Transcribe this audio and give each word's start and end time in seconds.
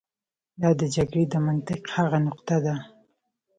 دا 0.61 0.69
د 0.79 0.81
جګړې 0.95 1.23
د 1.29 1.33
منطق 1.45 1.81
هغه 1.95 2.17
نقطه 2.27 2.57
ده. 2.65 2.75